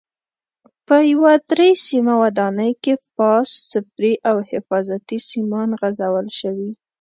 په 0.87 0.97
یوه 1.11 1.33
درې 1.51 1.69
سیمه 1.87 2.13
ودانۍ 2.23 2.71
کې 2.83 2.93
فاز، 3.13 3.47
صفري 3.71 4.13
او 4.29 4.37
حفاظتي 4.51 5.17
سیمان 5.29 5.69
غځول 5.79 6.27
شوي. 6.39 6.71